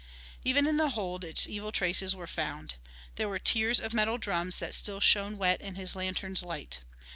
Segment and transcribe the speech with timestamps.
[0.43, 2.73] Even in the hold its evil traces were found.
[3.17, 6.79] There were tiers of metal drums that still shone wet in his lantern's light.